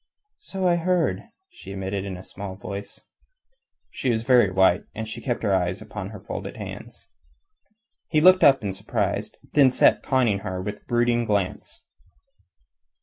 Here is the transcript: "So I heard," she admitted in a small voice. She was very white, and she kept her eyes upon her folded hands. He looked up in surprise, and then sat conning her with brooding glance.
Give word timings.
"So 0.39 0.67
I 0.67 0.77
heard," 0.77 1.25
she 1.51 1.71
admitted 1.73 2.05
in 2.05 2.17
a 2.17 2.23
small 2.23 2.55
voice. 2.55 3.01
She 3.91 4.09
was 4.09 4.23
very 4.23 4.49
white, 4.49 4.81
and 4.95 5.07
she 5.07 5.21
kept 5.21 5.43
her 5.43 5.53
eyes 5.53 5.79
upon 5.79 6.09
her 6.09 6.19
folded 6.19 6.57
hands. 6.57 7.07
He 8.07 8.19
looked 8.19 8.43
up 8.43 8.63
in 8.63 8.73
surprise, 8.73 9.31
and 9.43 9.51
then 9.53 9.69
sat 9.69 10.01
conning 10.01 10.39
her 10.39 10.59
with 10.59 10.87
brooding 10.87 11.25
glance. 11.25 11.85